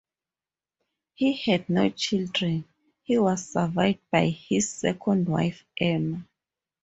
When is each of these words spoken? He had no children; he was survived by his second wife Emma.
He 1.13 1.33
had 1.33 1.69
no 1.69 1.89
children; 1.89 2.65
he 3.03 3.19
was 3.19 3.49
survived 3.51 3.99
by 4.11 4.29
his 4.29 4.67
second 4.71 5.29
wife 5.29 5.63
Emma. 5.79 6.25